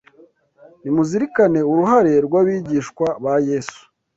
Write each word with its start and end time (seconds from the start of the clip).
Nimuzirikane 0.81 1.59
uruhare 1.71 2.13
w’abigishwa 2.33 3.07
ba 3.23 3.33
Yesu 3.49 3.81